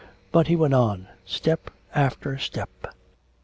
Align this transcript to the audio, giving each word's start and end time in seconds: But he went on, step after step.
But 0.31 0.47
he 0.47 0.55
went 0.55 0.73
on, 0.73 1.09
step 1.25 1.69
after 1.93 2.35
step. 2.39 2.87